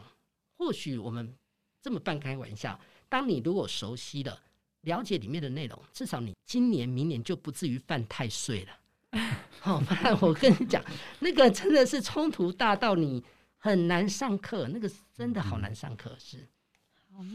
[0.56, 1.36] 或许我们
[1.82, 4.40] 这么半开玩笑，当你如果熟悉了。
[4.84, 9.22] 了解里面的内容，至少你今年、明年就不至于犯太岁了。
[9.60, 10.84] 好，不然我跟你讲，
[11.20, 13.24] 那个真的是冲突大到你
[13.58, 16.48] 很难上课，那个真的好难上课，是。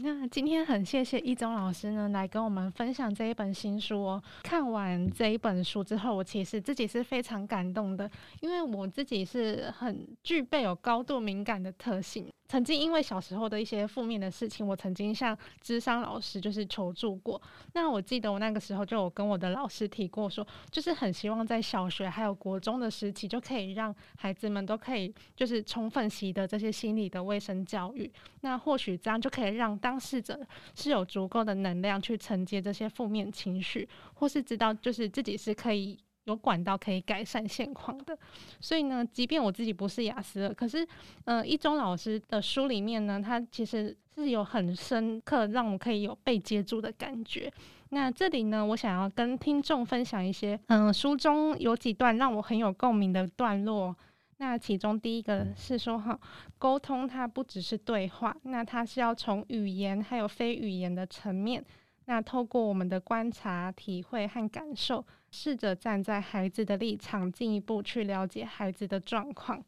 [0.03, 4.21] 那今天很谢谢一中老师呢，来跟我们分享这一本新书哦。
[4.43, 12.29] 看完这一本书之后，我其实自己是非常感动的，因为我自己是很具备有高度敏感的特性。
[12.49, 17.39] 曾经因为小时候的一些负面的事情，我曾经向咨商老师就是求助过。
[17.73, 28.11] 那我记得我那个时候就有跟我的老师提过说，就是很希望在小学还有国中的时期，就可以让孩子们都可以就是充分习得这些心理的卫生教育。
[28.41, 30.39] 那或许这样就可以让当事者
[30.73, 35.95] 是有足够的能量去承接这些负面情绪，或是知道就是自己是可以。
[36.29, 38.17] 有管道可以改善现况的，
[38.61, 40.87] 所以呢，即便我自己不是亚斯，可是，
[41.25, 47.51] 呃，一中老师的书里面呢，他其实是有很深刻，让我可以有被接住的感觉。
[47.89, 53.95] 那这里呢，我想要跟听众分享一些，嗯、书中有几段让我很有共鸣的段落。
[54.37, 56.17] 那其中第一个是说，哈，
[56.57, 61.61] 沟通它不只是对话，那它是要从语言还有非语言的层面。
[62.05, 69.63] 那透过我们的观察、体会和感受，试着站在孩子的立场，进一步去了解孩子的状况。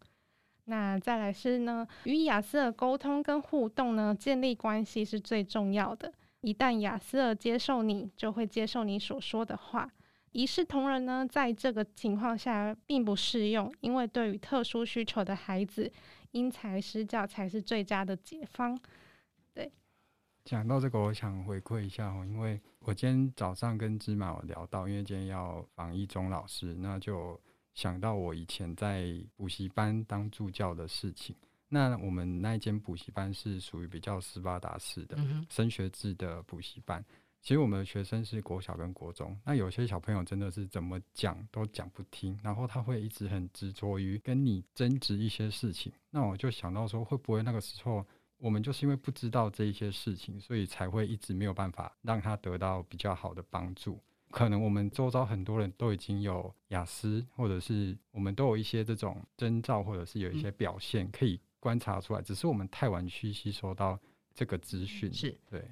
[0.66, 6.14] 那再来是呢，与亚斯尔沟通跟互动呢，建立关系是最重要的。
[6.41, 9.91] 一旦亚斯尔接受你，就会接受你所说的话。
[10.32, 15.91] 一视同仁呢，在这个情况下并不适用，因为对于特殊需求的孩子，
[16.32, 18.80] 因材施教才是最佳的解方。
[19.53, 19.72] 对。
[20.44, 27.39] 讲到这个，我想回馈一下哦，因为我今天早上跟芝麻有聊到，因为今天要访一中老师，那就
[27.74, 31.36] 想到我以前在补习班当助教的事情。
[31.70, 35.18] 那我们那一间补习班是属于比较斯巴达式的
[35.50, 37.06] 升学制的补习班，
[37.42, 45.94] 其实我们的学生是国小跟国中，那有些小朋友真的是怎么讲都讲不听，然后他会一直很执着于跟你争执一些事情。
[46.10, 48.06] 那我就想到说，会不会那个时候，
[48.42, 54.00] 我们就是因为不知道这一些事情，所以才会一直没有办法让他得到比较好的帮助。
[54.32, 64.00] 可能我们周遭很多人都已经有雅思，或者是我们都有一些这种征兆，或者是有一些表现可以观察出来，只是我们太晚去吸收到
[64.34, 65.14] 这个资讯。
[65.14, 65.64] 是，对。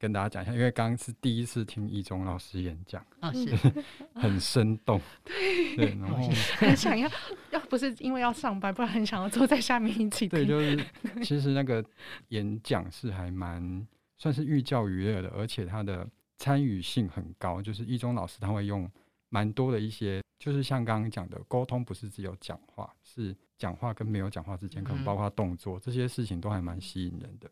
[0.00, 3.54] 跟大家讲一下，因为刚刚是第一次听一中老师演讲，啊，是
[4.16, 4.98] 很生动，
[5.76, 6.26] 对，然后
[6.56, 7.06] 很想要，
[7.50, 10.30] 要不是因为要上班，不然很想要坐在下面一起听。
[10.30, 10.84] 对，就是
[11.22, 11.84] 其实那个
[12.28, 13.86] 演讲是还蛮
[14.16, 18.90] 算是寓教于乐的，而且他的参与性很高，就是一中老师他会用
[19.28, 27.50] 蛮多的一些，就是像刚刚讲的沟通，不是只有讲话，是讲话跟没有讲话之间，可能包括动作、嗯、这些事情都还蛮吸引人的。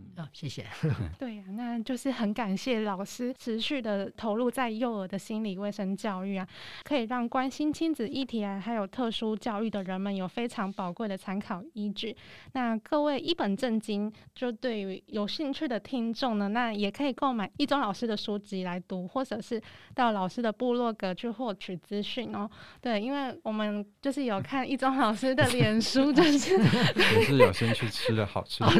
[0.00, 0.64] 嗯、哦，谢谢。
[1.18, 6.46] 对呀、啊，那就是很感谢老师持续的投入在幼儿的心理卫生教育啊，
[6.84, 12.16] 可以让关心亲子议题啊，还有特殊教育的人们有非常宝贵的参考依据。
[12.52, 19.60] 那各位一本正经，就对于有兴趣的听众呢，那也可以购买一中老师的书籍来读，或者是
[19.94, 22.48] 到老师的部落格去获取资讯哦。
[22.80, 26.56] 对，因为我们就是有看一中老师的脸书，就是
[27.16, 28.70] 也是有先去吃了好吃的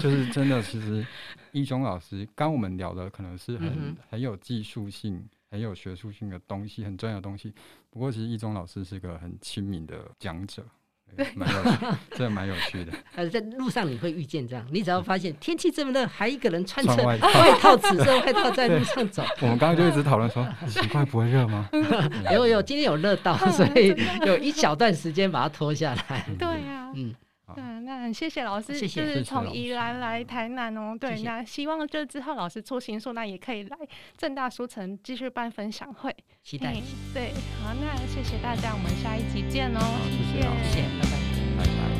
[0.00, 1.06] 就是真的，其实
[1.52, 7.52] 一中老师刚我们聊的可能是很、嗯、很有技术性、很有学术性的东西，很重要的东西。
[7.90, 10.64] 不过，其实一中老师是个很亲民的讲者，
[11.34, 12.92] 蛮有趣，真的蛮有趣的。
[13.16, 17.18] 呃，在路上你会遇见这样，你只要发现天气这么热，还一个人穿着外
[17.60, 19.22] 套、紫色外套在路上走。
[19.42, 21.68] 我们刚刚就一直讨论说，很奇怪，不会热吗？
[22.32, 26.26] 有有，今天有热到， 所以有一小段时间把它脱下来。
[26.38, 26.92] 对呀、啊，
[27.56, 27.84] 嗯。
[27.84, 30.96] 对，那谢谢老师，谢谢就是从宜兰来台南哦。
[30.98, 33.76] 对，那希望就之后老师出新书，那也可以来
[34.16, 36.14] 正大书城继续办分享会。
[36.42, 36.74] 期待。
[37.14, 37.32] 对，
[37.62, 39.80] 好，那谢谢大家，我们下一集见哦。
[40.32, 41.91] 谢谢，谢谢。